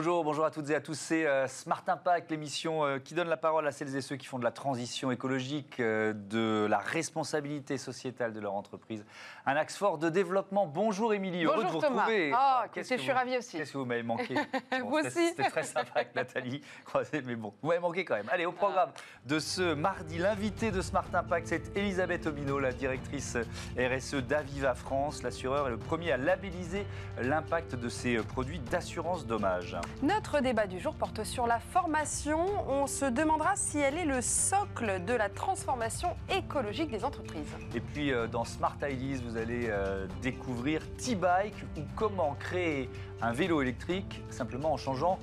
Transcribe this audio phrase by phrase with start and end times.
[0.00, 0.94] Bonjour, bonjour à toutes et à tous.
[0.98, 4.24] C'est euh, Smart Impact, l'émission euh, qui donne la parole à celles et ceux qui
[4.24, 9.04] font de la transition écologique, euh, de la responsabilité sociétale de leur entreprise.
[9.44, 10.66] Un axe fort de développement.
[10.66, 12.04] Bonjour Émilie, heureux de vous Thomas.
[12.06, 12.32] retrouver.
[12.34, 13.58] Oh, Qu'est-ce je que suis ravie aussi.
[13.58, 14.36] Qu'est-ce que vous m'avez manqué
[14.82, 15.28] Vous aussi.
[15.28, 18.30] C'était très sympa avec Nathalie Croisé, mais bon, vous m'avez manqué quand même.
[18.32, 18.92] Allez, au programme
[19.26, 23.36] de ce mardi, l'invité de Smart Impact, c'est Elisabeth Obino, la directrice
[23.76, 25.22] RSE d'Aviva France.
[25.22, 26.86] L'assureur est le premier à labelliser
[27.20, 29.76] l'impact de ses produits d'assurance dommage.
[30.02, 32.46] Notre débat du jour porte sur la formation.
[32.68, 37.54] On se demandera si elle est le socle de la transformation écologique des entreprises.
[37.74, 42.88] Et puis euh, dans Smart Ideas, vous allez euh, découvrir T-Bike ou comment créer
[43.20, 45.18] un vélo électrique simplement en changeant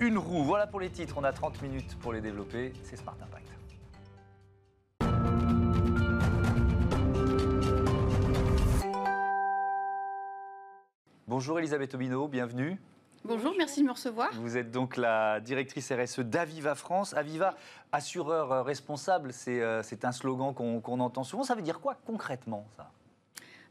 [0.00, 0.44] une roue.
[0.44, 3.42] Voilà pour les titres, on a 30 minutes pour les développer, c'est Smart Impact.
[11.28, 12.78] Bonjour Elisabeth Obino, bienvenue.
[13.24, 14.30] Bonjour, merci de me recevoir.
[14.34, 17.14] Vous êtes donc la directrice RSE d'Aviva France.
[17.14, 17.54] Aviva,
[17.92, 21.44] assureur euh, responsable, c'est euh, c'est un slogan qu'on entend souvent.
[21.44, 22.90] Ça veut dire quoi concrètement ça?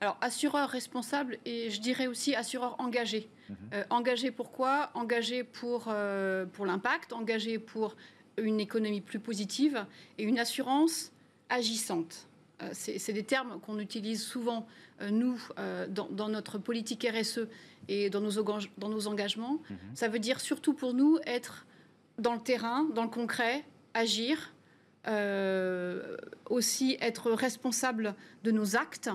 [0.01, 3.29] Alors, assureur responsable et je dirais aussi assureur engagé.
[3.49, 3.55] Mhm.
[3.73, 7.95] Euh, engagé pourquoi Engagé pour, euh, pour l'impact, engagé pour
[8.37, 9.85] une économie plus positive
[10.17, 11.11] et une assurance
[11.49, 12.27] agissante.
[12.61, 14.67] Euh, C'est des termes qu'on utilise souvent,
[15.01, 17.47] euh, nous, euh, dans, dans notre politique RSE
[17.87, 19.59] et dans nos, engage- dans nos engagements.
[19.69, 19.77] Mhm.
[19.95, 21.65] Ça veut dire surtout pour nous être
[22.19, 24.53] dans le terrain, dans le concret, agir,
[25.07, 26.15] euh,
[26.49, 29.09] aussi être responsable de nos actes,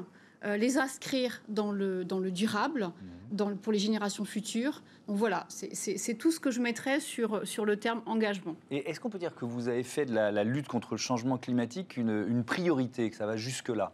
[0.46, 2.90] euh, les inscrire dans le, dans le durable,
[3.32, 4.82] dans le- pour les générations futures.
[5.08, 8.56] Donc voilà, c'est- tout ce que je mettrais sur, sur le terme engagement.
[8.70, 10.98] Et est-ce qu'on peut dire que vous avez fait de la, la lutte contre le
[10.98, 13.92] changement climatique une, une priorité, que ça va jusque-là?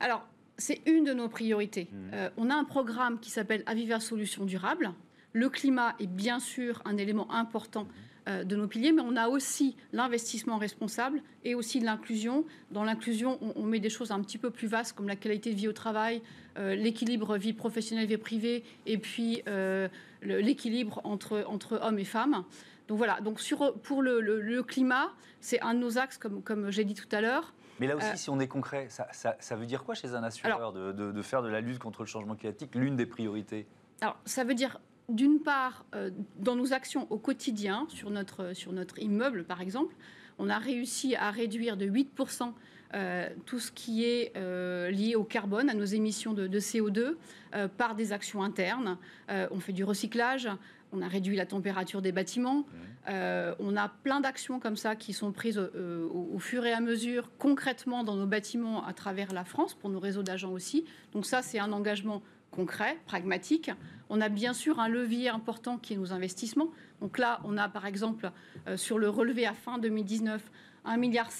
[0.00, 1.88] Alors, c'est une de nos priorités.
[1.92, 2.10] Mhm.
[2.14, 4.92] Euh, on a un programme qui s'appelle Aviva Solutions Durables.
[5.32, 9.28] Le climat est bien sûr un élément important euh, de nos piliers, mais on a
[9.28, 12.44] aussi l'investissement responsable et aussi de l'inclusion.
[12.70, 15.50] Dans l'inclusion, on, on met des choses un petit peu plus vastes comme la qualité
[15.50, 16.22] de vie au travail,
[16.58, 19.88] euh, l'équilibre vie professionnelle, vie privée, et puis euh,
[20.22, 22.44] l'équilibre entre, entre hommes et femmes.
[22.88, 26.42] Donc voilà, donc sur, pour le, le- le climat, c'est un de nos axes, comme,
[26.42, 27.54] comme j'ai dit tout à l'heure.
[27.78, 30.14] Mais là aussi, Euh, si on est concret, ça, ça- ça veut dire quoi chez
[30.14, 33.06] un assureur de, de- de faire de la lutte contre le changement climatique l'une des
[33.06, 33.66] priorités?
[34.02, 34.78] Alors, ça veut dire,
[35.14, 39.94] d'une part, euh, dans nos actions au quotidien, sur notre, sur notre immeuble, par exemple,
[40.38, 42.52] on a réussi à réduire de 8%
[42.92, 47.14] euh, tout ce qui est euh, lié au carbone, à nos émissions de, de CO2,
[47.54, 48.98] euh, par des actions internes.
[49.28, 50.48] On fait du recyclage,
[50.92, 52.64] on a réduit la température des bâtiments.
[53.06, 57.30] On a plein d'actions comme ça qui sont prises au, au fur et à mesure,
[57.38, 60.84] concrètement dans nos bâtiments à travers la France, pour nos réseaux d'agents aussi.
[61.12, 63.70] Donc ça, c'est un engagement concret, pragmatique.
[64.08, 66.70] On a bien sûr un levier important qui est nos investissements.
[67.00, 68.30] Donc là, on a par exemple
[68.66, 70.42] euh, sur le relevé à fin 2019
[70.86, 71.30] 1,7 milliard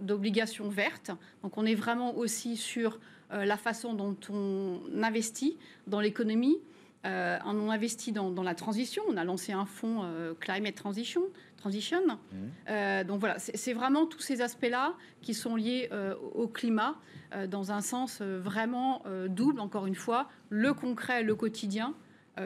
[0.00, 1.10] d'obligations vertes.
[1.42, 2.98] Donc on est vraiment aussi sur
[3.32, 6.58] euh, la façon dont on investit dans l'économie.
[7.06, 9.02] Euh, on investit dans, dans la transition.
[9.08, 11.22] On a lancé un fonds euh, Climate Transition.
[11.56, 12.00] transition.
[12.68, 16.96] Euh, donc voilà, c'est vraiment tous ces aspects-là qui sont liés euh, au climat
[17.34, 21.94] euh, dans un sens euh, vraiment euh, double, encore une fois, le concret, le quotidien,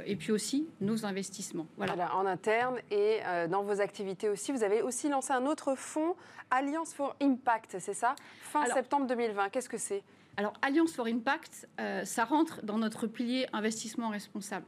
[0.07, 1.67] et puis aussi nos investissements.
[1.77, 1.95] Voilà.
[1.95, 4.53] Voilà, en interne et euh, dans vos activités aussi.
[4.53, 6.15] Vous avez aussi lancé un autre fonds,
[6.49, 8.15] Alliance for Impact, c'est ça?
[8.41, 9.49] Fin Alors- septembre 2020.
[9.49, 10.05] Qu'est-ce que c'est?
[10.41, 14.65] Alors, Alliance for Impact, euh, ça rentre dans notre pilier investissement responsable.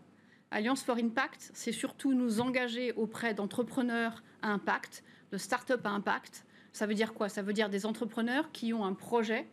[0.50, 6.44] Alliance for Impact, c'est surtout nous engager auprès d'entrepreneurs à impact, de start-up à impact.
[6.75, 7.31] Ça veut dire quoi?
[7.31, 9.49] Ça veut dire des entrepreneurs qui ont un projet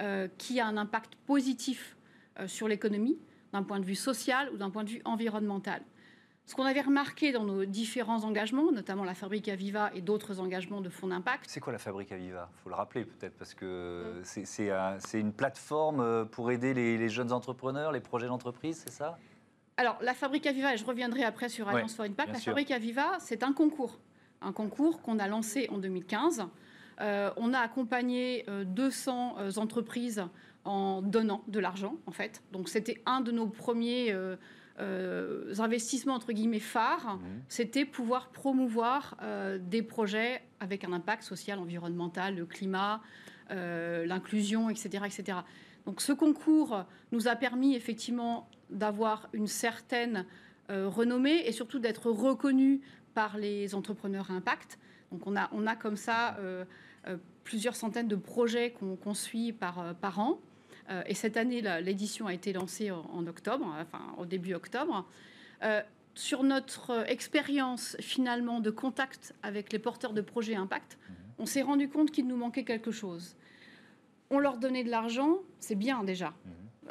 [0.00, 1.96] euh, qui a un impact positif
[2.38, 3.18] euh, sur l'économie,
[3.54, 5.80] d'un point de vue social ou d'un point de vue environnemental.
[6.52, 10.82] Ce qu'on avait remarqué dans nos différents engagements, notamment la Fabrique Aviva et d'autres engagements
[10.82, 12.50] de fonds d'impact, C'est quoi la Fabrique Aviva?
[12.58, 16.50] Il faut le rappeler peut-être, parce que c'est- c'est un- c'est une plateforme euh, pour
[16.50, 19.16] aider les, les jeunes entrepreneurs, les projets d'entreprise, c'est ça?
[19.78, 22.50] Alors, la Fabrique Aviva, et je reviendrai après sur Ouais, Alliance for Impact, la sûr.
[22.52, 23.98] Fabrique Aviva, c'est un concours.
[24.42, 26.44] Un concours qu'on a lancé en 2015.
[27.00, 30.22] Euh, on a accompagné euh, 200 euh, entreprises
[30.66, 32.42] en donnant de l'argent, en fait.
[32.52, 34.12] Donc, c'était un de nos premiers
[34.80, 37.18] euh, investissements, entre guillemets, phares.
[37.48, 43.02] C'était pouvoir promouvoir euh, des projets avec un impact social, environnemental, le climat,
[43.50, 45.38] euh, l'inclusion, etc., etc.
[45.84, 50.24] Donc ce concours nous a permis effectivement d'avoir une certaine
[50.70, 52.80] euh, renommée et surtout d'être reconnu
[53.14, 54.78] par les entrepreneurs à impact.
[55.10, 56.38] Donc on a, on a comme ça
[57.44, 60.40] plusieurs centaines de projets qu'on suit par, par an.
[60.92, 65.06] Euh, et cette année, l'édition a été lancée en, en octobre, enfin au début octobre.
[65.62, 65.80] Euh,
[66.14, 70.98] sur notre expérience finalement de contact avec les porteurs de projets impact,
[71.38, 73.36] on s'est rendu compte qu'il nous manquait quelque chose.
[74.28, 76.34] On leur donnait de l'argent, c'est bien déjà.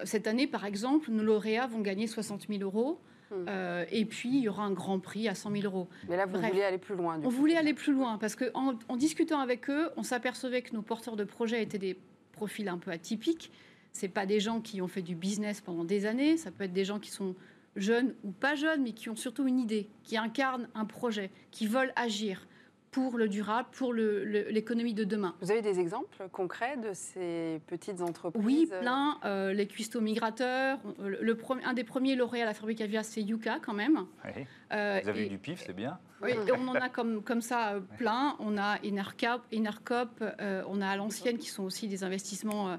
[0.06, 3.00] Cette année, par exemple, nos lauréats vont gagner 60 000 euros.
[3.30, 3.45] Mhm.
[3.48, 5.88] euh, et puis, il y aura un grand prix à 100 000 euros.
[6.09, 6.50] Mais là, vous Bref.
[6.51, 7.18] voulez aller plus loin.
[7.19, 7.36] du On coup.
[7.36, 11.15] voulait aller plus loin parce qu'en en, discutant avec eux, on s'apercevait que nos porteurs
[11.15, 11.98] de projets étaient des
[12.31, 13.51] profils un peu atypiques.
[13.93, 16.38] C'est pas des gens qui ont fait du business pendant des années.
[16.38, 17.35] Ça peut être des gens qui sont
[17.75, 21.67] jeunes ou pas jeunes, mais qui ont surtout une idée, qui incarnent un projet, qui
[21.67, 22.47] veulent agir
[22.91, 25.33] pour le durable, pour l'économie de demain.
[25.39, 28.43] Vous avez des exemples concrets de ces petites entreprises?
[28.45, 29.17] Oui, plein.
[29.23, 30.77] euh, les cuistots migrateurs.
[30.99, 34.05] Le, le premier- un des premiers lauréats à la fabrique aviaire, c'est Yuka quand même.
[34.25, 34.43] Oui.
[34.73, 35.99] Euh, Vous avez et- eu du pif, c'est bien.
[36.21, 38.35] Oui, et on en a comme, comme ça euh, plein.
[38.39, 42.77] On a Enercop, Enercop euh, on a à l'ancienne qui sont aussi des investissements euh,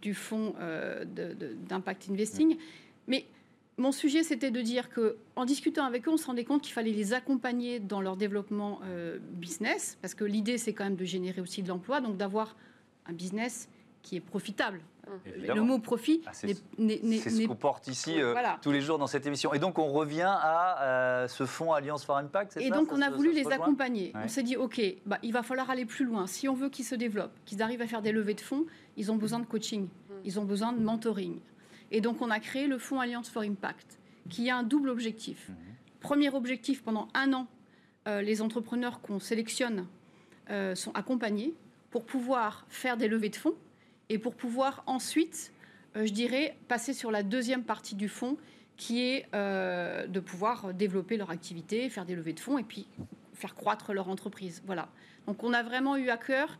[0.00, 1.04] du fonds euh,
[1.68, 2.56] d'impact investing.
[3.06, 3.26] Mais
[3.76, 6.72] mon sujet, c'était de dire que en discutant avec eux, on se rendait compte qu'il
[6.72, 11.04] fallait les accompagner dans leur développement euh, business, parce que l'idée, c'est quand même de
[11.04, 12.56] générer aussi de l'emploi, donc d'avoir
[13.06, 13.68] un business
[14.02, 14.80] qui est profitable.
[15.36, 18.58] Le mot profit Ah, c'est- ce qu'on porte ici euh, Voilà.
[18.62, 19.52] tous les jours dans cette émission.
[19.54, 22.94] Et donc, on revient à euh, ce fonds Alliance for Impact, Et ça donc, Ça
[22.96, 24.12] on a voulu les accompagner.
[24.14, 24.22] Ouais.
[24.24, 26.26] On s'est dit, OK, bah, il va falloir aller plus loin.
[26.26, 28.66] Si on veut qu'ils se développent, qu'ils arrivent à faire des levées de fonds,
[28.96, 29.88] ils ont besoin de coaching,
[30.24, 31.38] ils ont besoin de mentoring.
[31.90, 33.98] Et donc, on a créé le fonds Alliance for Impact,
[34.28, 35.48] qui a un double objectif.
[35.48, 35.56] Mhm.
[36.00, 37.46] Premier objectif, pendant un an,
[38.08, 39.86] euh, les entrepreneurs qu'on sélectionne
[40.74, 41.54] sont accompagnés
[41.92, 43.54] pour pouvoir faire des levées de fonds
[44.10, 45.52] et pour pouvoir ensuite,
[45.96, 48.36] euh, je dirais, passer sur la deuxième partie du fonds
[48.76, 52.86] qui est euh, de pouvoir développer leur activité, faire des levées de fonds et puis
[53.34, 54.62] faire croître leur entreprise.
[54.66, 54.88] Voilà.
[55.26, 56.58] Donc on a vraiment eu à cœur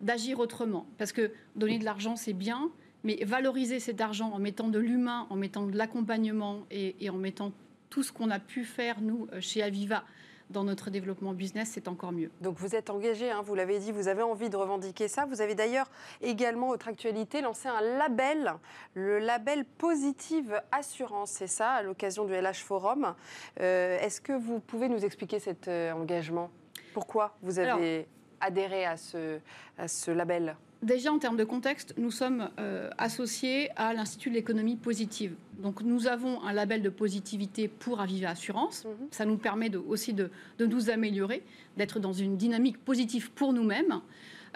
[0.00, 0.86] d'agir autrement.
[0.98, 2.70] Parce que donner de l'argent, c'est bien,
[3.02, 7.52] mais valoriser cet argent en mettant de l'humain, en mettant de l'accompagnement et, en mettant
[7.88, 10.04] tout ce qu'on a pu faire, nous, euh, chez Aviva,
[10.50, 12.30] dans notre développement business, c'est encore mieux.
[12.40, 15.24] Donc vous êtes engagé, hein, vous l'avez dit, vous avez envie de revendiquer ça.
[15.24, 18.52] Vous avez d'ailleurs également, autre actualité, lancé un label,
[18.94, 23.14] le label Positive Assurance, c'est ça, à l'occasion du LH Forum.
[23.60, 26.50] Euh, Est-ce que vous pouvez nous expliquer cet euh, engagement?
[26.92, 28.06] Pourquoi vous avez
[28.40, 29.38] adhéré à ce,
[29.78, 30.56] à ce label?
[30.82, 35.34] Déjà, en termes de contexte, nous sommes euh, associés à l'Institut de l'économie positive.
[35.62, 38.86] Donc, nous avons un label de positivité pour Aviva Assurance.
[38.86, 39.08] Mhm.
[39.10, 41.42] Ça nous permet de- aussi de, de nous améliorer,
[41.76, 44.00] d'être dans une dynamique positive pour nous-mêmes.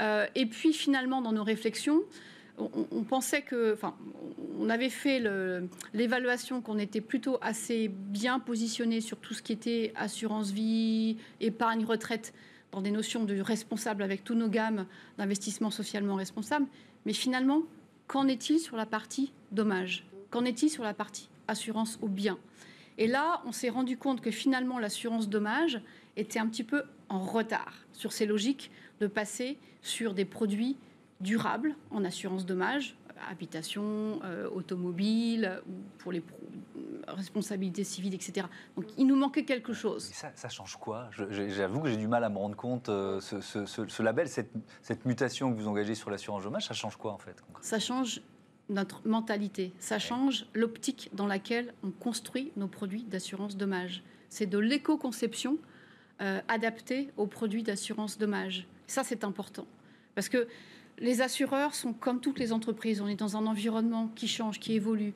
[0.01, 2.01] Euh, et puis, finalement, dans nos réflexions,
[2.57, 3.95] on, on pensait que, enfin,
[4.59, 9.53] on avait fait le- l'évaluation qu'on était plutôt assez bien positionné sur tout ce qui
[9.53, 12.33] était assurance vie, épargne, retraite,
[12.83, 14.87] des notions de responsable avec tous nos gammes
[15.19, 16.67] d'investissement socialement responsable.
[17.07, 17.63] Mais finalement,
[18.07, 20.07] qu'en est-il sur la partie dommage?
[20.31, 22.39] Qu'en est-il sur la partie assurance au bien?
[22.99, 25.81] Et là, on s'est rendu compte que finalement, l'assurance dommage
[26.17, 30.77] était un petit peu en retard sur ces logiques de passer sur des produits
[31.21, 32.97] durables en assurance dommage,
[33.29, 36.23] habitation, euh, automobile, ou pour les
[37.09, 38.47] responsabilités civiles, etc.
[38.77, 40.05] Donc il nous manquait quelque chose.
[40.13, 41.11] Ça, ça change quoi?
[41.31, 44.29] J'avoue que j'ai du mal à me rendre compte, euh, ce, ce- ce- ce label,
[44.29, 44.51] cette,
[44.83, 48.21] cette mutation que vous engagez sur l'assurance chômage, ça change quoi en fait Ça change
[48.71, 54.03] notre mentalité, ça change l'optique dans laquelle on construit nos produits d'assurance dommage.
[54.31, 55.59] C'est de l'éco-conception
[56.23, 58.67] euh, adaptée aux produits d'assurance dommage.
[58.87, 59.67] Ça, c'est important.
[60.15, 60.47] Parce que
[60.99, 63.01] les assureurs sont comme toutes les entreprises.
[63.01, 65.13] On est dans un environnement qui change, qui évolue.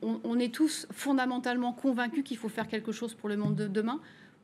[0.00, 3.66] On, on est tous fondamentalement convaincus qu'il faut faire quelque chose pour le monde de
[3.66, 4.00] demain,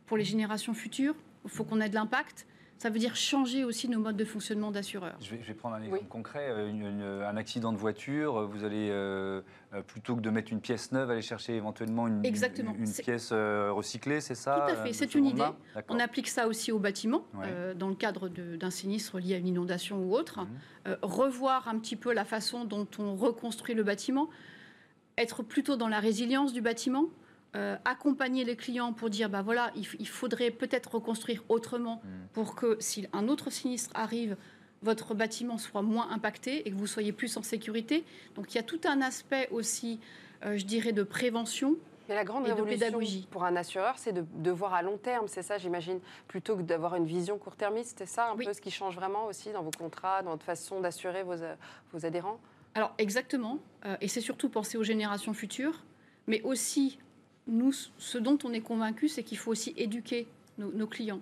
[0.06, 1.14] pour les générations futures.
[1.44, 2.46] Il faut qu'on ait de l'impact.
[2.78, 5.16] Ça veut dire changer aussi nos modes de fonctionnement d'assureurs.
[5.20, 6.08] je vais, je vais prendre un exemple Oui.
[6.08, 6.48] concret.
[6.48, 9.40] euh, une- une- un accident de voiture, euh, vous allez, euh,
[9.74, 12.72] euh, plutôt que de mettre une pièce neuve, aller chercher éventuellement une, Exactement.
[12.74, 15.42] une, une C'est- pièce euh, recyclée, c'est ça Tout à fait, euh, c'est une idée.
[15.88, 17.46] On applique ça aussi au bâtiment, Ouais.
[17.48, 20.40] euh, dans le cadre d'un sinistre lié à une inondation ou autre.
[20.42, 20.48] Mhm.
[20.88, 24.28] Euh, revoir un petit peu la façon dont on reconstruit le bâtiment,
[25.18, 27.06] être plutôt dans la résilience du bâtiment,
[27.56, 32.28] euh, accompagner les clients pour dire, bah voilà, il, faudrait peut-être reconstruire autrement Mhm.
[32.32, 34.36] pour que si un autre sinistre arrive,
[34.82, 38.04] votre bâtiment soit moins impacté et que vous soyez plus en sécurité.
[38.36, 39.98] Donc il y a tout un aspect aussi,
[40.44, 41.76] euh, je dirais, de prévention
[42.08, 43.28] Mais la grande Et de révolution pédagogie.
[43.30, 46.62] pour un assureur, c'est de, de voir à long terme, c'est ça, j'imagine, plutôt que
[46.62, 47.96] d'avoir une vision court-termiste.
[47.98, 48.44] C'est ça un Oui.
[48.46, 51.54] peu ce qui change vraiment aussi dans vos contrats, dans votre façon d'assurer vos, euh,
[51.92, 52.38] vos adhérents?
[52.74, 55.84] Alors exactement, euh, et c'est surtout penser aux générations futures,
[56.26, 56.98] mais aussi
[57.46, 61.20] nous, ce dont on est convaincu, c'est qu'il faut aussi éduquer nos, nos clients.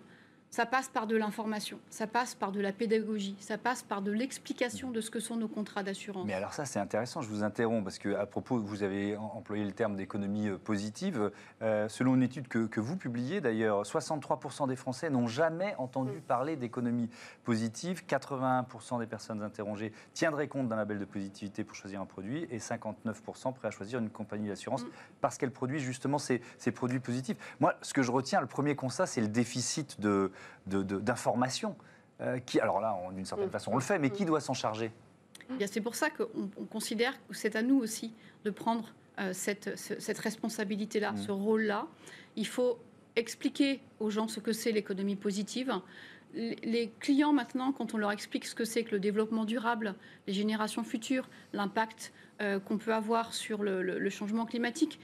[0.50, 4.10] Ça passe par de l'information, ça passe par de la pédagogie, ça passe par de
[4.10, 6.26] l'explication de ce que sont nos contrats d'assurance.
[6.26, 9.64] Mais alors ça, c'est intéressant, je vous interromps, parce que à propos, vous avez employé
[9.64, 11.30] le terme d'économie euh, positive.
[11.62, 16.22] Euh, selon une étude que, vous publiez d'ailleurs, 63% des Français n'ont jamais entendu mm.
[16.22, 17.10] parler d'économie
[17.44, 22.46] positive, 81% des personnes interrogées tiendraient compte d'un label de positivité pour choisir un produit,
[22.50, 24.88] et 59% prêts à choisir une compagnie d'assurance mm.
[25.20, 27.36] parce qu'elle produit justement ces, ces produits positifs.
[27.60, 30.30] Moi, ce que je retiens, le premier constat, c'est le déficit de
[30.66, 31.76] d'informations.
[32.22, 33.50] Euh, qui, alors là, d'une certaine mm.
[33.50, 34.26] façon, on le fait, mais qui mm.
[34.26, 34.90] doit s'en charger?
[35.60, 38.14] Eh C'est pour ça qu'on considère que c'est à nous aussi
[38.44, 41.16] de prendre euh, cette, cette responsabilité-là, mm.
[41.18, 41.86] ce rôle-là.
[42.36, 42.78] Il faut
[43.16, 45.72] expliquer aux gens ce que c'est l'économie positive.
[46.34, 49.94] Les clients, maintenant, quand on leur explique ce que c'est que le développement durable,
[50.26, 52.12] les générations futures, l'impact
[52.42, 55.00] euh, qu'on peut avoir sur le, le, changement climatique,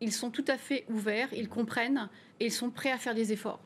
[0.00, 2.08] ils sont tout à fait ouverts, ils comprennent
[2.38, 3.60] et ils sont prêts à faire des efforts.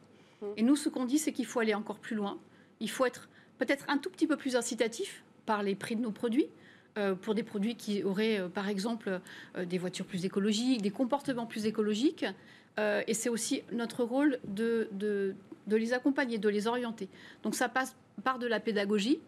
[0.57, 2.39] Et nous, ce qu'on dit, c'est qu'il faut aller encore plus loin.
[2.81, 6.11] Il faut être peut-être un tout petit peu plus incitatif par les prix de nos
[6.11, 6.49] produits.
[6.97, 9.21] Euh, pour des produits qui auraient, euh, par exemple,
[9.57, 12.25] euh, des voitures plus écologiques, des comportements plus écologiques.
[13.07, 14.89] et c'est aussi notre rôle de,
[15.69, 17.09] les accompagner, de les orienter.
[17.45, 19.21] Donc ça passe par de la pédagogie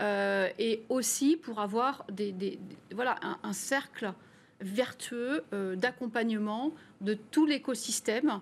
[0.00, 2.06] et aussi pour avoir
[3.42, 4.14] un, cercle
[4.62, 5.44] vertueux
[5.76, 8.40] d'accompagnement de tout l'écosystème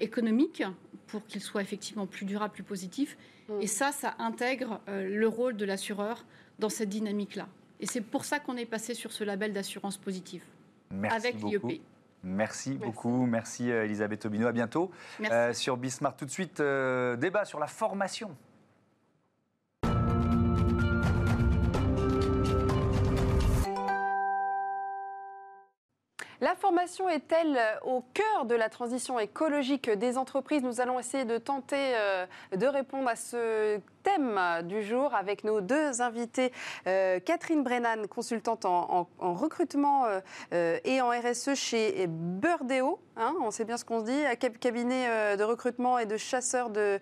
[0.00, 0.62] économique
[1.10, 3.16] pour qu'il soit effectivement plus durable, plus positif.
[3.48, 3.60] Mm.
[3.60, 6.24] Et ça, ça intègre euh, le rôle de l'assureur
[6.58, 7.48] dans cette dynamique-là.
[7.80, 10.42] Et c'est pour ça qu'on est passé sur ce label d'assurance positive
[10.90, 11.82] Merci avec l'IEP.
[12.22, 13.24] Merci, beaucoup.
[13.24, 14.46] Merci euh, Elisabeth Obino.
[14.46, 14.90] À bientôt
[15.30, 16.18] euh, sur Bismarck.
[16.18, 18.36] Tout de suite, débat sur la formation.
[26.40, 30.62] La formation est-elle au cœur de la transition écologique des entreprises?
[30.62, 32.24] Nous allons essayer de tenter euh,
[32.56, 36.52] de répondre à ce thème du jour avec nos deux invités.
[36.86, 40.04] Euh, Catherine Brennan, consultante en, recrutement
[40.52, 42.98] euh, et en RSE chez Burdeo.
[43.16, 44.22] Hein, on sait bien ce qu'on se dit,
[44.60, 46.98] cabinet de recrutement et de chasseurs de,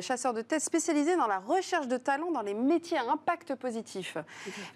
[0.00, 4.16] chasseurs de tête spécialisé dans la recherche de talents dans les métiers à impact positif.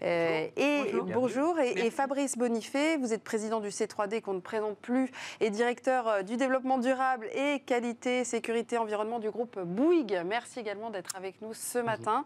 [0.01, 1.61] et bonjour.
[1.61, 5.51] Et, et, Fabrice Bonifay, vous êtes président du c 3D qu'on ne présente plus et
[5.51, 10.23] directeur euh, du développement durable et qualité, sécurité, environnement du groupe Bouygues.
[10.27, 12.25] Merci également d'être avec nous ce matin.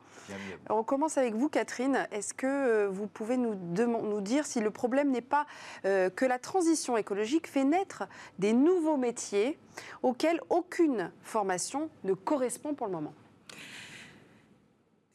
[0.71, 2.07] On commence avec vous, Catherine.
[2.11, 5.47] Est-ce que euh, vous pouvez nous, nous dire si le problème n'est pas
[5.85, 8.05] euh, que la transition écologique fait naître
[8.39, 9.59] des nouveaux métiers
[10.03, 13.15] auxquels aucune formation ne correspond pour le moment?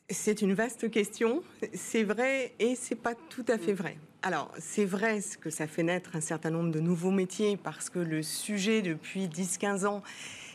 [0.10, 1.42] C'est une vaste question.
[1.74, 3.98] C'est vrai et c'est pas tout à fait vrai.
[4.24, 7.98] Alors, c'est vrai que ça fait naître un certain nombre de nouveaux métiers parce que
[7.98, 10.04] le sujet, depuis 10-15 ans,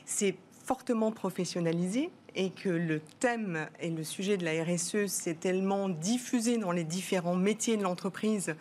[0.04, 5.88] s'est fortement professionnalisé et que le thème et le sujet de la RSE s'est tellement
[5.88, 8.54] diffusé dans les différents métiers de l'entreprise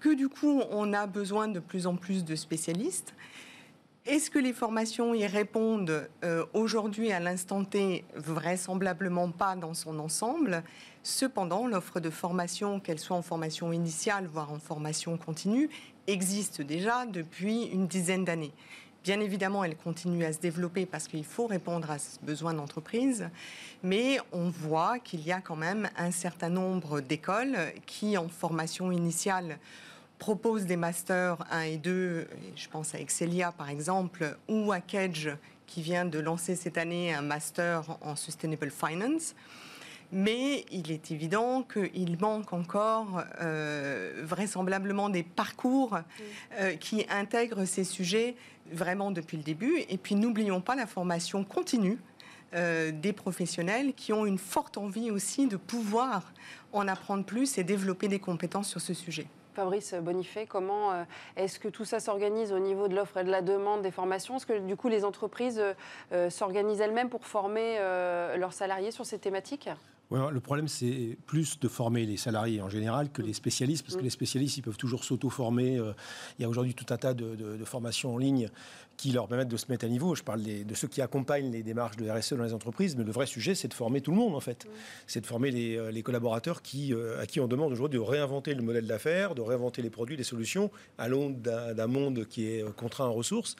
[0.00, 3.14] que du coup, on a besoin de plus en plus de spécialistes.
[4.06, 9.98] Est-ce que les formations y répondent euh, aujourd'hui à l'instant T Vraisemblablement pas dans son
[9.98, 10.62] ensemble?
[11.02, 15.68] Cependant, l'offre de formation, qu'elle soit en formation initiale, voire en formation continue,
[16.06, 18.52] existe déjà depuis une dizaine d'années.
[19.04, 23.28] Bien évidemment, elle continue à se développer parce qu'il faut répondre à ce besoin d'entreprise,
[23.82, 28.90] mais on voit qu'il y a quand même un certain nombre d'écoles qui, en formation
[28.90, 29.58] initiale,
[30.18, 32.26] propose des masters 1 et 2,
[32.56, 35.30] je pense à Excelia par exemple, ou à Kedge
[35.66, 39.34] qui vient de lancer cette année un master en Sustainable Finance.
[40.10, 45.98] Mais il est évident qu'il manque encore euh, vraisemblablement des parcours
[46.58, 48.34] euh, qui intègrent ces sujets
[48.72, 49.82] vraiment depuis le début.
[49.90, 51.98] Et puis n'oublions pas la formation continue
[52.54, 56.32] euh, des professionnels qui ont une forte envie aussi de pouvoir
[56.72, 59.26] en apprendre plus et développer des compétences sur ce sujet.
[59.52, 61.04] Fabrice Bonifay, comment
[61.36, 64.36] est-ce que tout ça s'organise au niveau de l'offre et de la demande des formations?
[64.36, 65.60] Est-ce que du coup les entreprises
[66.28, 67.76] s'organisent elles-mêmes pour former
[68.36, 69.68] leurs salariés sur ces thématiques?
[70.10, 74.02] Le problème, c'est plus de former les salariés en général que les spécialistes, parce que
[74.02, 75.74] les spécialistes, ils peuvent toujours s'auto-former.
[76.38, 78.48] Il y a aujourd'hui tout un tas de, formations en ligne
[78.98, 80.14] qui leur permettent de se mettre à niveau.
[80.14, 83.12] Je parle de ceux qui accompagnent les démarches de RSE dans les entreprises, mais le
[83.12, 84.66] vrai sujet, c'est de former tout le monde, en fait.
[85.06, 88.54] C'est de former les, euh, collaborateurs qui, euh, à qui on demande aujourd'hui de réinventer
[88.54, 92.62] le modèle d'affaires, de réinventer les produits, les solutions, à l'aune d'un monde qui est
[92.62, 93.56] euh, contraint en ressources.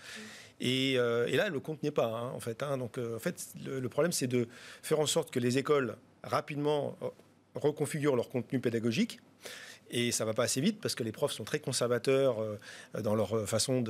[0.60, 2.64] Et, là, le compte n'y est pas, hein, en fait.
[2.64, 2.78] Hein.
[2.78, 4.48] Donc, en fait, le problème, c'est de
[4.82, 6.96] faire en sorte que les écoles, rapidement,
[7.54, 9.20] reconfigurent leur contenu pédagogique.
[9.90, 12.56] Et ça va pas assez vite parce que les profs sont très conservateurs euh,
[13.00, 13.82] dans leur euh, façon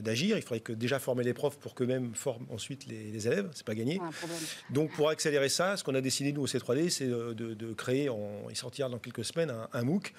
[0.00, 0.36] d'agir.
[0.36, 3.48] Il faudrait que déjà former les profs pour qu'eux-mêmes forment ensuite les, les élèves.
[3.54, 4.00] C'est pas gagné.
[4.70, 8.48] Donc pour accélérer ça, ce qu'on a décidé nous au C3D, c'est de, créer, en,
[8.50, 10.12] il sortira dans quelques semaines, un, un MOOC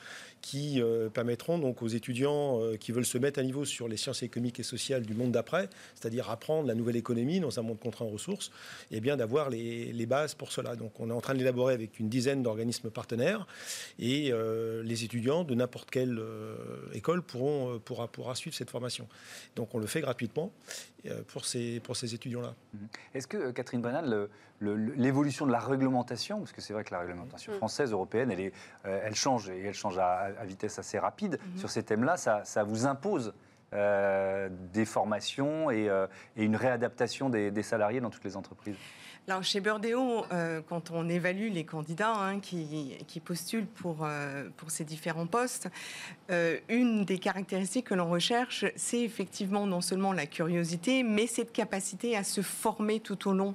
[0.43, 3.95] qui euh, permettront donc aux étudiants euh, qui veulent se mettre à niveau sur les
[3.95, 7.79] sciences économiques et sociales du monde d'après, c'est-à-dire apprendre la nouvelle économie dans un monde
[7.79, 8.51] contraint en ressources,
[8.91, 10.75] et eh bien d'avoir les, bases pour cela.
[10.75, 13.47] Donc on est en train de l'élaborer avec une dizaine d'organismes partenaires
[13.99, 16.22] et euh, les étudiants de n'importe quelle
[16.93, 19.08] école pourront pourra, pourra suivre cette formation.
[19.55, 20.51] Donc on le fait gratuitement
[21.27, 22.53] pour ces, pour ces étudiants-là.
[22.74, 22.88] Mhm.
[23.13, 24.27] Est-ce que, Catherine Brennan,
[24.62, 27.58] l'évolution de la réglementation, parce que c'est vrai que la réglementation mm.
[27.58, 28.53] française, européenne, elle, est,
[28.84, 31.60] elle change et elle change à, à vitesse assez rapide mhm.
[31.60, 33.34] sur ces thèmes-là, ça, ça, vous impose
[33.74, 36.05] euh, des formations et, euh,
[36.38, 38.75] et, une réadaptation des, des salariés dans toutes les entreprises?
[39.29, 44.69] Alors chez Burdeo, euh, quand on évalue les candidats hein, qui, postulent pour, euh, pour
[44.69, 45.69] ces différents postes,
[46.29, 51.53] euh, une des caractéristiques que l'on recherche, c'est effectivement non seulement la curiosité, mais cette
[51.53, 53.53] capacité à se former tout au long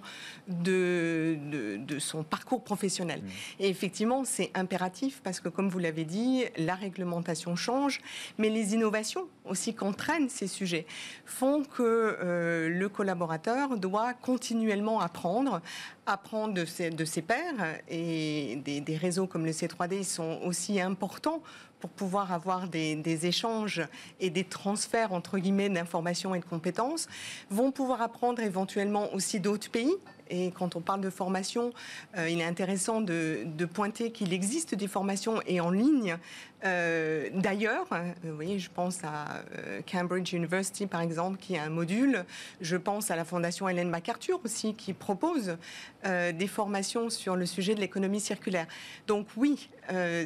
[0.49, 1.37] de,
[1.77, 3.21] de, son parcours professionnel.
[3.21, 3.29] Mmh.
[3.61, 8.01] Et effectivement, c'est impératif parce que, comme vous l'avez dit, la réglementation change,
[8.39, 10.87] mais les innovations aussi qu'entraînent ces sujets
[11.27, 15.58] font que le collaborateur doit continuellement apprendre
[16.07, 16.65] apprendre de
[17.05, 17.81] ses, pairs.
[17.89, 21.43] Et des, réseaux comme le C3D sont aussi importants
[21.81, 23.83] pour pouvoir avoir des, des, échanges
[24.19, 27.07] et des transferts entre guillemets d'informations et de compétences,
[27.51, 29.95] vont pouvoir apprendre éventuellement aussi d'autres pays
[30.31, 31.73] et quand on parle de formation,
[32.17, 36.17] euh, il est intéressant de, pointer qu'il existe des formations et en ligne
[36.65, 37.87] euh, d'ailleurs.
[38.25, 42.25] Voyez, je pense à euh, Cambridge University, par exemple, qui a un module.
[42.61, 45.57] Je pense à la Fondation Hélène MacArthur aussi, qui propose
[46.05, 48.67] des formations sur le sujet de l'économie circulaire.
[49.07, 49.69] Donc oui,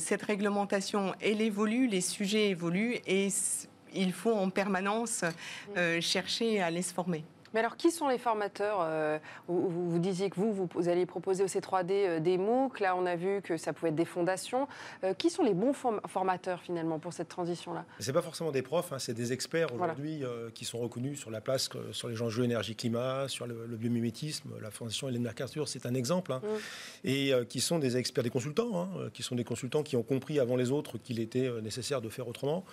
[0.00, 3.28] cette réglementation, elle évolue, les sujets évoluent et
[3.94, 5.24] il faut en permanence
[6.00, 7.24] chercher à les se former.
[7.54, 9.18] Mais alors, qui sont les formateurs euh,
[9.48, 12.80] vous, disiez que vous, vous, allez proposer au C3D euh, des MOOC.
[12.80, 14.68] Là, on a vu que ça pouvait être des fondations.
[15.04, 17.84] Euh, qui sont les bons formateurs, finalement, pour cette transition-là?
[17.98, 20.22] Ce n'est pas forcément des profs, hein, c'est des experts aujourd'hui
[20.54, 24.50] qui sont reconnus sur la place, sur les enjeux énergie-climat, sur le, biomimétisme.
[24.60, 26.32] La Fondation Hélène MacArthur, c'est un exemple.
[26.32, 26.40] Hein.
[26.42, 27.08] Mm.
[27.08, 30.40] Et qui sont des experts, des consultants, hein, qui sont des consultants qui ont compris
[30.40, 32.64] avant les autres qu'il était nécessaire de faire autrement.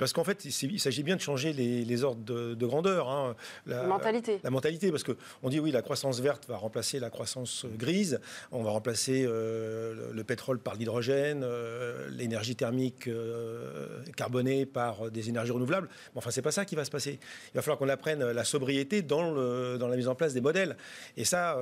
[0.00, 3.10] Parce qu'en fait, il s'agit bien de changer les, ordres de, grandeur.
[3.10, 3.36] Hein.
[3.66, 4.40] La, mentalité.
[4.42, 8.18] La mentalité, parce qu'on dit oui, la croissance verte va remplacer la croissance grise,
[8.50, 15.28] on va remplacer euh, le, pétrole par l'hydrogène, euh, l'énergie thermique euh, carbonée par des
[15.28, 15.90] énergies renouvelables.
[16.14, 17.18] Mais enfin, c'est pas ça qui va se passer.
[17.52, 20.40] Il va falloir qu'on apprenne la sobriété dans, le, dans la mise en place des
[20.40, 20.78] modèles.
[21.18, 21.58] Et ça,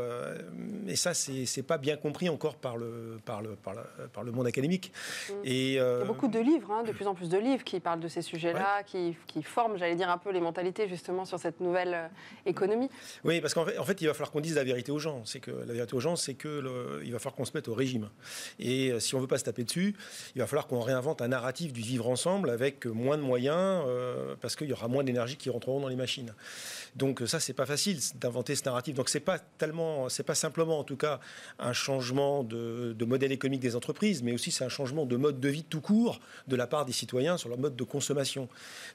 [0.87, 4.93] et ça c'est pas bien compris encore par le, par le, par le, monde académique.
[5.29, 5.33] Mmh.
[5.43, 7.81] Et, Il y a beaucoup de livres, hein, de plus en plus de livres qui
[7.81, 11.39] parlent de ces sujets-là, qui, qui, forment, j'allais dire, un peu les mentalités justement sur
[11.39, 12.09] cette nouvelle euh,
[12.47, 12.91] économie
[13.25, 15.23] Oui, parce qu'en fait, en fait, il va falloir qu'on dise la vérité aux gens.
[15.25, 17.75] C'est que la vérité aux gens, c'est que il va falloir qu'on se mette au
[17.75, 18.11] régime.
[18.59, 19.95] Et euh, si on veut pas se taper dessus,
[20.35, 24.35] il va falloir qu'on réinvente un narratif du vivre ensemble avec moins de moyens, euh,
[24.41, 26.35] parce qu'il y aura moins d'énergie qui rentreront dans les machines.
[26.97, 28.95] Donc ça, c'est pas facile d'inventer ce narratif.
[28.95, 31.21] Donc c'est pas tellement, c'est pas simplement en tout cas
[31.59, 35.41] un changement de, de modèle économique des entreprises, mais aussi c'est un changement de mode
[35.41, 38.18] de vie tout court de la part des citoyens sur leur mode de consommation.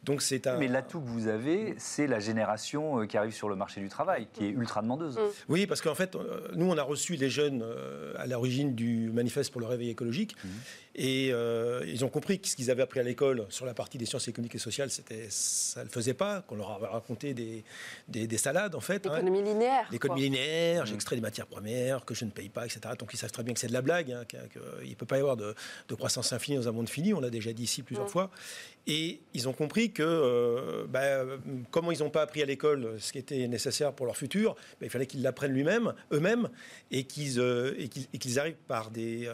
[0.03, 0.57] Donc c'est un.
[0.57, 3.89] Mais l'atout que vous avez, c'est la génération euh, qui arrive sur le marché du
[3.89, 5.17] travail, qui est ultra demandeuse.
[5.17, 5.21] Mm.
[5.49, 9.12] Oui, parce qu'en fait, euh, nous on a reçu les jeunes euh, à l'origine du
[9.12, 10.36] manifeste pour le réveil écologique.
[10.43, 10.49] Mm.
[10.95, 13.97] Et euh, ils ont compris que ce qu'ils avaient appris à l'école sur la partie
[13.97, 17.34] des sciences économiques et sociales, c'était, ça ne le faisait pas, qu'on leur avait raconté
[17.34, 17.63] des,
[18.08, 19.08] des, salades, en fait.
[19.08, 19.15] Hein.
[19.15, 19.88] L'économie linéaire.
[19.91, 22.82] L'économie linéaire, j'extrais des matières premières que je ne paye pas, etc.
[22.99, 25.17] Donc ils savent très bien que c'est de la blague, hein, qu'il ne peut pas
[25.17, 25.56] y avoir de,
[25.95, 28.29] croissance infinie dans un monde fini, on l'a déjà dit ici plusieurs fois.
[28.86, 31.23] Et ils ont compris que, euh, bah,
[31.71, 34.86] comment ils n'ont pas appris à l'école ce qui était nécessaire pour leur futur, bah,
[34.86, 36.49] il fallait qu'ils l'apprennent eux-mêmes, eux-mêmes,
[36.91, 39.32] et qu'ils, euh, et qu'ils, arrivent par, des,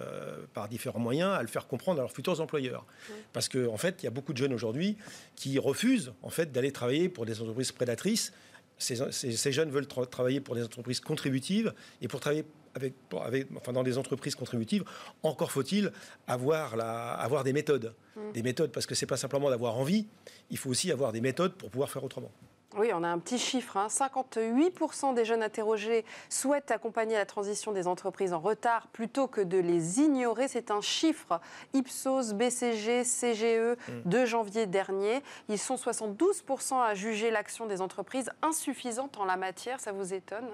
[0.53, 2.85] par différents moyens à le faire comprendre à leurs futurs employeurs.
[3.33, 4.97] Parce qu'en en fait, il y a beaucoup de jeunes aujourd'hui
[5.35, 8.31] qui refusent en fait, d'aller travailler pour des entreprises prédatrices.
[8.77, 12.93] Ces, jeunes veulent travailler pour des entreprises contributives et pour travailler avec,
[13.25, 14.85] avec, enfin, dans des entreprises contributives,
[15.23, 15.91] encore faut-il
[16.27, 17.93] avoir, la, avoir des méthodes.
[18.15, 18.31] Mmh.
[18.31, 20.05] Des méthodes, parce que c'est pas simplement d'avoir envie,
[20.49, 22.31] il faut aussi avoir des méthodes pour pouvoir faire autrement.
[22.77, 23.77] Oui, on a un petit chiffre.
[23.89, 25.13] 58% hein.
[25.13, 29.99] des jeunes interrogés souhaitent accompagner la transition des entreprises en retard plutôt que de les
[30.01, 30.47] ignorer.
[30.47, 31.41] C'est un chiffre
[31.73, 33.75] Ipsos, BCG, CGE mm.
[34.05, 35.23] de janvier dernier.
[35.47, 39.79] Ils sont 72% à juger l'action des entreprises insuffisante en la matière.
[39.79, 40.49] Ça vous étonne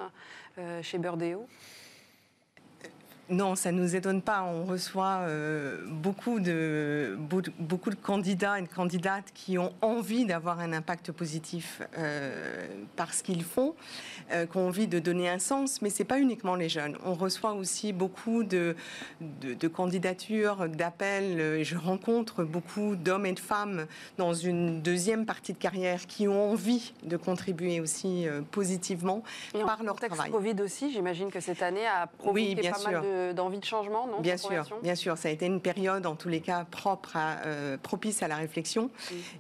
[0.57, 1.45] euh, chez Burdeo?
[3.29, 4.43] Non, ça ne nous étonne pas.
[4.43, 7.17] On reçoit euh, beaucoup, de,
[7.59, 13.15] beaucoup de candidats et de candidates qui ont envie d'avoir un impact positif euh, par
[13.15, 13.73] ce qu'ils font,
[14.31, 16.97] euh, qui ont envie de donner un sens, mais ce n'est pas uniquement les jeunes.
[17.03, 18.75] On reçoit aussi beaucoup de,
[19.21, 21.63] de, candidatures, d'appels.
[21.63, 23.87] Je rencontre beaucoup d'hommes et de femmes
[24.19, 29.23] dans une deuxième partie de carrière qui ont envie de contribuer aussi positivement
[29.65, 30.29] par leur travail.
[30.29, 32.91] Covid aussi, j'imagine que cette année a provoqué oui, bien pas sûr.
[32.91, 35.17] mal d'envie de, changement, non Bien sûr, bien sûr.
[35.17, 38.35] Ça a été une période, en tous les cas, propre, à, euh, propice à la
[38.35, 38.89] réflexion.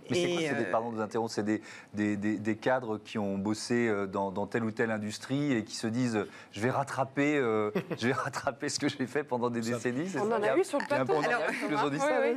[0.09, 1.61] Mais c'est quoi C'est des, euh, pardon de vous interrompre, c'est des,
[1.93, 5.75] des, des, cadres qui ont bossé euh, dans, dans, telle ou telle industrie et qui
[5.75, 7.35] se disent je vais rattraper,
[7.97, 10.11] je vais rattraper ce que j'ai fait pendant des décennies.
[10.17, 11.13] On en a, eu sur le plateau.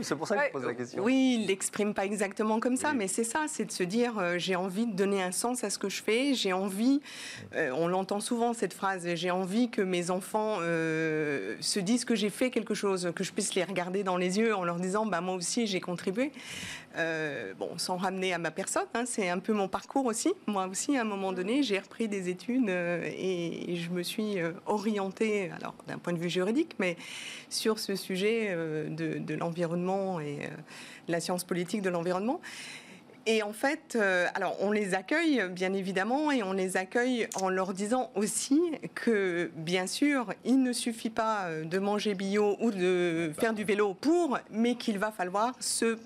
[0.03, 1.03] c'est pour ça que je pose la question.
[1.03, 4.57] Oui, il l'exprime pas exactement comme ça, mais c'est ça, c'est de se dire j'ai
[4.57, 7.01] envie de donner un sens à ce que je fais, j'ai envie,
[7.55, 10.59] on l'entend souvent cette phrase, j'ai envie que mes enfants
[11.29, 14.39] euh, se disent que j'ai fait quelque chose, que je puisse les regarder dans les
[14.39, 16.33] yeux en leur disant bah, moi aussi j'ai contribué.
[16.97, 20.33] Euh, bon, sans ramener à ma personne, hein, c'est un peu mon parcours aussi.
[20.47, 24.37] Moi aussi, à un moment donné, j'ai repris des études euh, et, je me suis
[24.67, 26.97] orientée, alors d'un point de vue juridique, mais
[27.49, 30.39] sur ce sujet de, de l'environnement et
[31.07, 32.41] la science politique de l'environnement.
[33.31, 37.51] Et en fait, euh, alors on les accueille bien évidemment et on les accueille en
[37.51, 38.59] leur disant aussi
[38.95, 43.65] que bien sûr, il ne suffit pas euh, de manger bio ou de faire du
[43.65, 45.99] vélo pour, mais qu'il va falloir se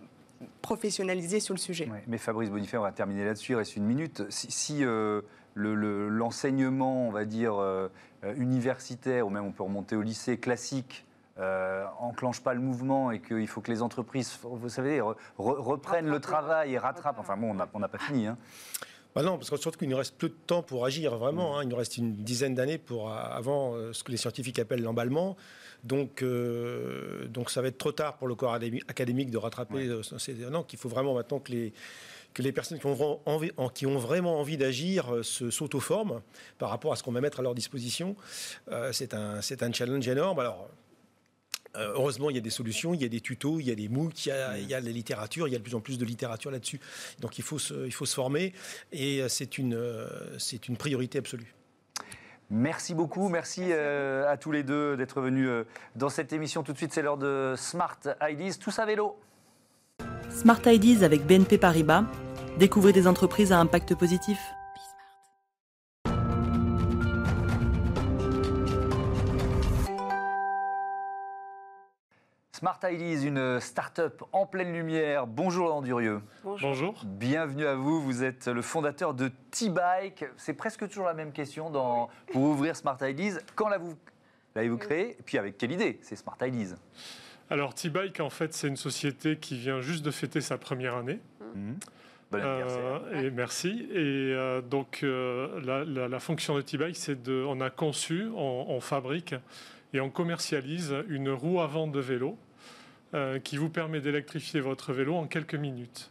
[0.63, 1.89] professionnaliser sur le sujet.
[2.09, 4.25] mais Fabrice Bonifay, on va terminer là-dessus, il reste une minute.
[4.29, 5.21] Si, euh,
[5.55, 7.55] l'enseignement, on va dire,
[8.37, 11.05] universitaire, ou même on peut remonter au lycée classique,
[11.39, 15.01] euh, enclenche pas le mouvement et qu'il faut que les entreprises, vous savez,
[15.39, 17.19] reprennent le travail et rattrapent.
[17.19, 18.27] Enfin bon, on n'a pas fini.
[18.27, 18.37] Hein.
[19.15, 21.59] Bah non, parce que surtout qu'il nous reste peu de temps pour agir vraiment.
[21.59, 21.65] Hein.
[21.65, 25.37] Il nous reste une dizaine d'années pour avant euh, ce que les scientifiques appellent l'emballement.
[25.85, 29.87] Donc, euh, donc ça va être trop tard pour le corps académique de rattraper.
[29.87, 31.73] Euh, non, qu'il faut vraiment maintenant que les
[32.33, 36.23] que les personnes qui ont, envie, qui ont vraiment envie d'agir se s'auto-forment
[36.57, 38.17] par rapport à ce qu'on va mettre à leur disposition.
[38.93, 40.39] c'est un, un challenge énorme.
[40.39, 40.67] Alors, euh,
[41.75, 43.89] heureusement, il y a des solutions, il y a des tutos, il y a des
[43.89, 45.81] MOOC, il y a, il y a la littérature, il y a de plus en
[45.81, 46.81] plus de littérature là-dessus.
[47.21, 48.53] Donc il faut, se, il faut se former
[48.93, 50.07] et euh, c'est une, euh,
[50.39, 51.55] c'est une priorité absolue.
[52.51, 55.49] Merci beaucoup, merci, à tous les deux d'être venus
[55.97, 56.63] dans cette émission.
[56.63, 59.17] Tout de suite, c'est l'heure de Smart Ideas, tous à vélo.
[60.29, 62.05] Smart Ideas avec BNP Paribas.
[62.59, 64.39] Découvrez des entreprises à impact positif.
[72.63, 75.27] Smart Ideas, une start-up en pleine lumière.
[75.27, 76.21] Bonjour Laurent Durieux.
[76.45, 76.95] Bonjour.
[77.05, 78.01] Bienvenue à vous.
[78.01, 80.27] Vous êtes le fondateur de T-Bike.
[80.37, 83.41] C'est presque toujours la même question dans, pour ouvrir Smart Ideas.
[83.57, 86.77] Quand l'avez-vous créé Et puis avec quelle idée C'est Smart Ideas?
[87.51, 91.19] Alors T-Bike, en fait, c'est une société qui vient juste de fêter sa première année.
[91.57, 91.73] Mmh.
[92.31, 92.39] Bon.
[92.41, 93.89] Euh, et merci.
[93.91, 99.35] Et euh, donc, euh, la, fonction de T-Bike, c'est de, on a conçu, on, fabrique
[99.93, 102.39] et on commercialise une roue avant de vélo
[103.15, 106.11] euh, qui vous permet d'électrifier votre vélo en quelques minutes.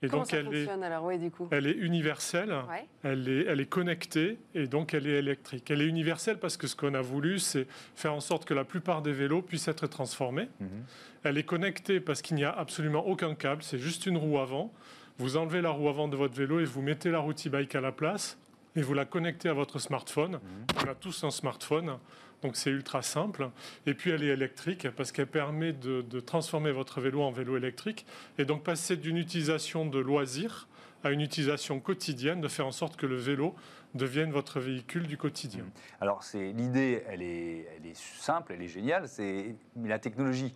[0.00, 1.48] Et Comment donc ça elle fonctionne est, alors oui, du coup?
[1.50, 2.54] Elle est universelle,
[3.02, 5.68] elle, est, elle est connectée et donc elle est électrique.
[5.70, 8.64] Elle est universelle parce que ce qu'on a voulu, c'est faire en sorte que la
[8.64, 10.48] plupart des vélos puissent être transformés.
[10.60, 10.68] Mhm.
[11.24, 14.72] Elle est connectée parce qu'il n'y a absolument aucun câble, c'est juste une roue avant.
[15.18, 17.80] Vous enlevez la roue avant de votre vélo et vous mettez la roue e-bike à
[17.80, 18.38] la place
[18.76, 20.32] et vous la connectez à votre smartphone.
[20.32, 20.40] Mhm.
[20.84, 21.98] On a tous un smartphone.
[22.42, 23.50] Donc c'est ultra simple.
[23.86, 28.06] Et puis elle est électrique parce qu'elle permet de, transformer votre vélo en vélo électrique
[28.38, 30.68] et donc passer d'une utilisation de loisir
[31.04, 33.54] à une utilisation quotidienne, de faire en sorte que le vélo
[33.94, 35.62] devienne votre véhicule du quotidien.
[35.62, 35.70] Mmh.
[36.00, 39.08] Alors c'est l'idée, elle est, elle est simple, elle est géniale.
[39.08, 40.52] C'est mais la technologie,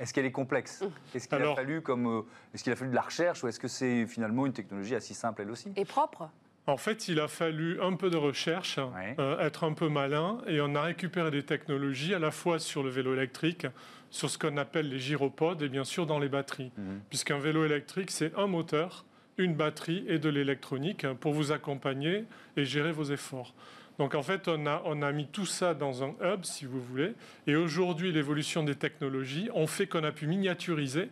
[0.00, 0.82] est-ce qu'elle est complexe?
[0.82, 1.16] Mmh.
[1.16, 2.22] Est-ce qu'il a fallu comme, euh,
[2.52, 5.14] est-ce qu'il a fallu de la recherche ou est-ce que c'est finalement une technologie assez
[5.14, 5.72] simple elle aussi?
[5.76, 6.28] Et propre
[6.66, 8.78] en fait, il a fallu un peu de recherche,
[9.18, 12.82] euh, être un peu malin, et on a récupéré des technologies à la fois sur
[12.82, 13.66] le vélo électrique,
[14.10, 16.72] sur ce qu'on appelle les gyropodes, et bien sûr dans les batteries.
[16.78, 17.00] Mhm.
[17.10, 19.04] Puisqu'un vélo électrique, c'est un moteur,
[19.36, 22.24] une batterie et de l'électronique pour vous accompagner
[22.56, 23.52] et gérer vos efforts.
[23.98, 26.80] Donc en fait, on a, on a mis tout ça dans un hub, si vous
[26.80, 27.12] voulez,
[27.46, 31.10] et aujourd'hui, l'évolution des technologies ont fait qu'on a pu miniaturiser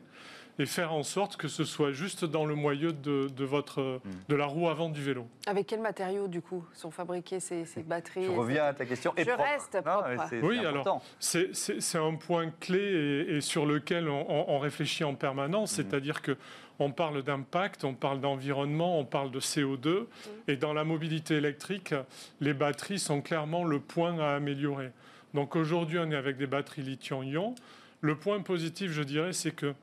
[0.59, 4.11] et faire en sorte que ce soit juste dans le moyeu de, votre, hmm.
[4.29, 5.27] de la roue avant du vélo.
[5.47, 9.13] Avec quels matériaux, du coup, sont fabriquées ces, batteries Je reviens à ta question.
[9.17, 10.09] Je reste propre.
[10.43, 15.77] oui, alors, c'est un point clé et, sur lequel on, réfléchit en permanence, hmm.
[15.77, 16.37] c'est-à-dire que
[16.79, 20.01] on parle d'impact, on parle d'environnement, on parle de CO2.
[20.01, 20.07] Hmm.
[20.49, 21.95] Et dans la mobilité électrique,
[22.41, 24.91] les batteries sont clairement le point à améliorer.
[25.35, 27.55] Donc aujourd'hui, on est avec des batteries lithium-ion.
[28.01, 29.75] Le point positif, je dirais, c'est que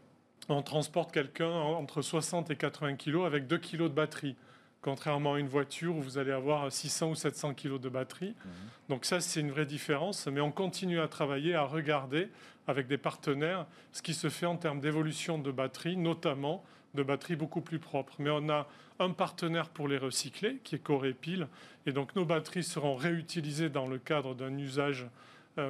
[0.54, 4.36] on transporte quelqu'un entre 60 et 80 kg avec 2 kg de batterie
[4.82, 8.30] contrairement à une voiture où vous allez avoir 600 ou 700 kg de batterie.
[8.30, 8.52] Mhm.
[8.90, 10.28] Donc ça, c'est une vraie différence.
[10.28, 12.30] Mais on continue à travailler, à regarder
[12.68, 17.36] avec des partenaires ce qui se fait en termes d'évolution de batterie, notamment de batteries
[17.36, 18.16] beaucoup plus propres.
[18.20, 18.68] Mais on a
[19.00, 21.48] un partenaire pour les recycler, qui est Corépile.
[21.86, 25.08] Et donc nos batteries seront réutilisées dans le cadre d'un usage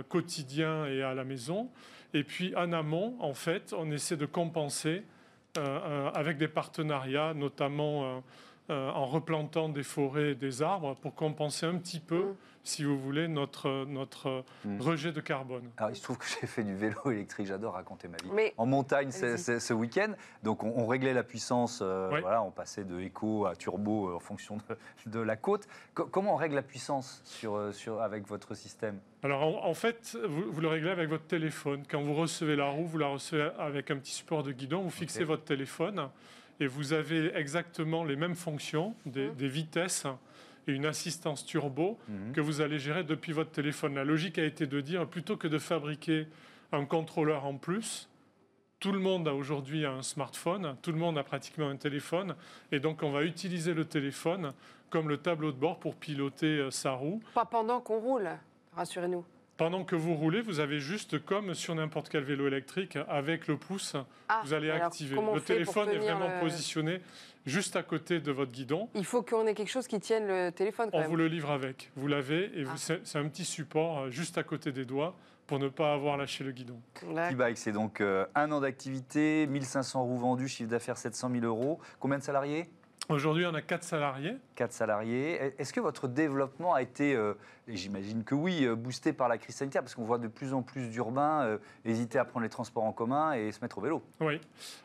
[0.07, 1.69] quotidien et à la maison.
[2.13, 5.03] Et puis en amont, en fait, on essaie de compenser
[5.57, 8.23] euh, euh, avec des partenariats, notamment
[8.69, 12.35] euh, en replantant des forêts et des arbres pour compenser un petit peu, mm.
[12.63, 14.79] si vous voulez, notre, notre mm.
[14.79, 15.69] rejet de carbone.
[15.77, 18.51] Alors, il se trouve que j'ai fait du vélo électrique, j'adore raconter ma vie.
[18.57, 23.47] en montagne ce week-end, donc on, réglait la puissance, euh, voilà, on passait de éco
[23.47, 24.57] à turbo euh, en fonction
[25.07, 25.67] de, la côte.
[25.93, 28.99] comment on règle la puissance sur, sur, avec votre système?
[29.23, 31.83] Alors en, fait, vous, le réglez avec votre téléphone.
[31.89, 34.89] Quand vous recevez la roue, vous la recevez avec un petit support de guidon, vous
[34.89, 36.09] fixez votre téléphone
[36.59, 39.47] et vous avez exactement les mêmes fonctions, des, mmh.
[39.47, 40.07] vitesses
[40.67, 42.31] et une assistance turbo mmh.
[42.33, 43.95] que vous allez gérer depuis votre téléphone.
[43.95, 46.27] La logique a été de dire, plutôt que de fabriquer
[46.71, 48.09] un contrôleur en plus,
[48.79, 52.35] tout le monde a aujourd'hui un smartphone, tout le monde a pratiquement un téléphone,
[52.71, 54.53] et donc on va utiliser le téléphone
[54.89, 57.21] comme le tableau de bord pour piloter euh, sa roue.
[57.33, 58.29] Pas pendant qu'on roule,
[58.73, 59.25] rassurez-nous.
[59.59, 63.57] Pendant que vous roulez, vous avez juste comme sur n'importe quel vélo électrique, avec le
[63.57, 63.97] pouce,
[64.29, 65.17] ah, vous allez activer.
[65.17, 67.01] Le téléphone est vraiment positionné
[67.45, 68.87] juste à côté de votre guidon.
[68.95, 70.89] Il faut qu'on ait quelque chose qui tienne le téléphone.
[70.93, 71.91] On vous le livre avec.
[71.97, 72.77] Vous l'avez et ah.
[72.77, 75.13] c'est un petit support euh, juste à côté des doigts
[75.45, 76.79] pour ne pas avoir lâché le guidon.
[77.01, 81.81] T-Bike, c'est donc euh, un an d'activité, 1500 roues vendues, chiffre d'affaires 700 000 euros.
[81.99, 82.69] Combien de salariés?
[83.09, 84.35] Aujourd'hui, on a quatre salariés.
[84.53, 85.53] Quatre salariés.
[85.57, 87.33] Est-ce que votre développement a été, euh,
[87.67, 89.81] et j'imagine que oui, euh, boosté par la crise sanitaire?
[89.81, 92.91] Parce qu'on voit de plus en plus d'urbains euh, hésiter à prendre les transports en
[92.91, 94.03] commun et se mettre au vélo.
[94.19, 94.39] Oui.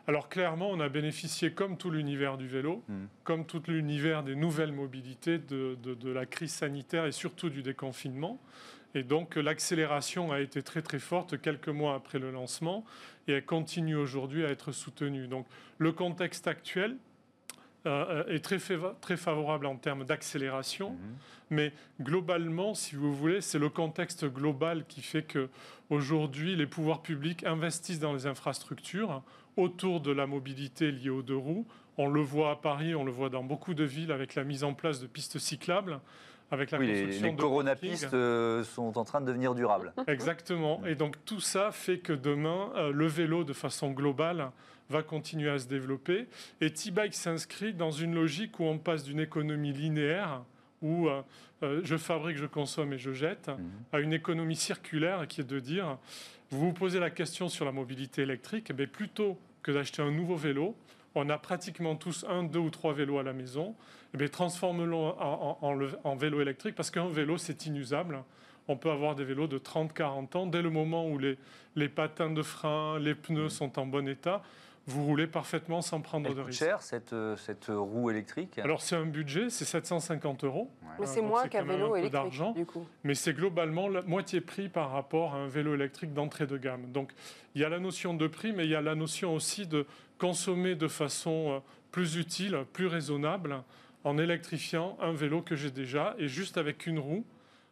[0.07, 3.05] Alors clairement, on a bénéficié, comme tout l'univers du vélo, hmm.
[3.25, 8.41] comme tout l'univers des nouvelles mobilités, de, de, la crise sanitaire et surtout du déconfinement.
[8.95, 12.87] Et donc l'accélération a été très très forte quelques mois après le lancement
[13.29, 15.27] et elle continue aujourd'hui à être soutenue.
[15.27, 16.97] Donc le contexte actuel,
[17.87, 18.59] euh, est très,
[19.01, 20.91] très favorable en termes d'accélération.
[20.91, 20.99] Mhm.
[21.51, 25.49] Mais globalement, si vous voulez, c'est le contexte global qui fait que
[25.91, 29.23] aujourd'hui, les pouvoirs publics investissent dans les infrastructures
[29.57, 31.67] autour de la mobilité liée aux deux roues.
[31.97, 34.65] On le voit à Paris, on le voit dans beaucoup de villes avec la mise
[34.65, 36.01] en place de pistes cyclables.
[36.51, 39.93] Avec la oui, construction les, les coronapistes euh, sont en train de devenir durables.
[40.07, 40.83] Exactement.
[40.87, 44.51] Et donc tout ça fait que demain, euh, le vélo, de façon globale,
[44.91, 46.27] va continuer à se développer.
[46.61, 50.43] Et T-Bike s'inscrit dans une logique où on passe d'une économie linéaire,
[50.83, 51.23] où euh,
[51.63, 53.71] euh, je fabrique, je consomme et je jette, mhm.
[53.93, 55.99] à une économie circulaire qui est de dire,
[56.51, 60.11] vous vous posez la question sur la mobilité électrique, mais eh plutôt que d'acheter un
[60.11, 60.77] nouveau vélo,
[61.15, 63.75] on a pratiquement tous un, deux ou trois vélos à la maison,
[64.19, 65.59] eh transformons-le en,
[66.05, 68.23] en, vélo électrique, parce qu'un vélo, c'est inusable
[68.69, 70.47] on peut avoir des vélos de 30-40 ans.
[70.47, 71.37] Dès le moment où les,
[71.77, 73.51] les patins de frein, les pneus mhm.
[73.51, 74.43] sont en bon état,
[74.87, 76.59] vous roulez parfaitement sans prendre Elle de risque.
[76.59, 80.71] cher cette, euh, cette roue électrique Alors c'est un budget, c'est 750 euros.
[80.99, 82.87] Mais c'est moins qu'un vélo électrique du coup.
[83.03, 86.91] Mais c'est globalement la moitié prix par rapport à un vélo électrique d'entrée de gamme.
[86.93, 87.13] Donc
[87.55, 89.87] il y a la notion de prix, mais il y a la notion aussi de
[90.19, 91.59] consommer de façon euh,
[91.91, 93.63] plus utile, plus raisonnable,
[94.05, 97.25] en électrifiant un vélo que j'ai déjà et juste avec une roue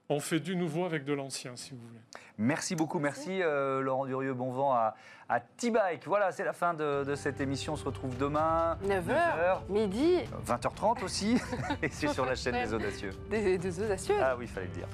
[0.08, 2.00] on fait du nouveau avec de l'ancien, si vous voulez.
[2.38, 4.94] Merci beaucoup, merci euh, Laurent Durieux, bon vent à,
[5.28, 6.06] à T-Bike.
[6.06, 7.74] Voilà, c'est la fin de, cette émission.
[7.74, 8.78] On se retrouve demain.
[8.84, 10.18] 9h, midi.
[10.46, 11.38] 20h30 aussi.
[11.82, 13.12] et c'est sur la chaîne des Audacieux.
[13.30, 14.88] Des, des Audacieux Ah oui, il fallait le dire.